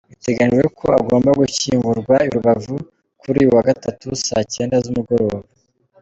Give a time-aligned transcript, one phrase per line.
[0.09, 2.75] Biteganijwe ko agomba gushyingurwa i Rubavu
[3.19, 5.45] kuri uyu wa Gatatu saa kenda z’umugoroba.